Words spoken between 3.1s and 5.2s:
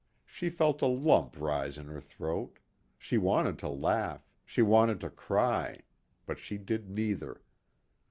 wanted to laugh, she wanted to